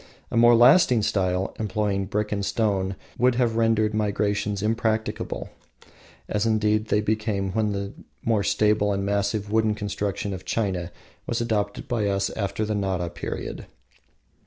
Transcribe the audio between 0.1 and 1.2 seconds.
A more lasting